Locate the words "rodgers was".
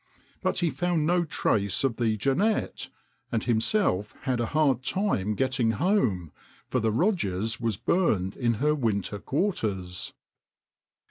6.91-7.77